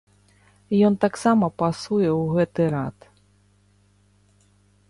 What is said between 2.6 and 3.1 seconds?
рад.